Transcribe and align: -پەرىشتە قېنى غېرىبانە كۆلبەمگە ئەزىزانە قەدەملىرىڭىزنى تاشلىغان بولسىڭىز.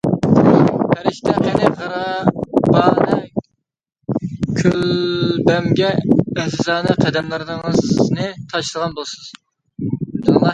-پەرىشتە 0.27 1.33
قېنى 1.41 1.67
غېرىبانە 1.81 3.19
كۆلبەمگە 4.61 5.91
ئەزىزانە 6.15 6.97
قەدەملىرىڭىزنى 7.05 8.31
تاشلىغان 8.55 8.97
بولسىڭىز. 9.01 9.31